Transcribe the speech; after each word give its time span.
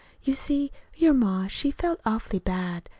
You 0.23 0.33
see 0.33 0.71
your 0.97 1.13
ma 1.13 1.45
she 1.45 1.69
felt 1.69 2.01
awful 2.07 2.39
bad. 2.39 2.89